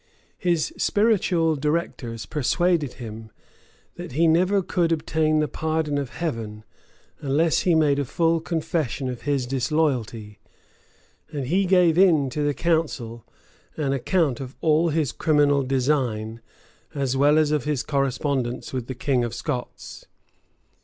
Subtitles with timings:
[0.39, 3.29] His spiritual directors persuaded him,
[3.97, 6.63] that he never could obtain the pardon of Heaven,
[7.19, 10.39] unless he made a full confession of his disloyalty;
[11.31, 13.27] and he gave in to the council
[13.77, 16.41] an account of all his criminal design,
[16.95, 20.07] as well as of his correspondence with the king of Scots.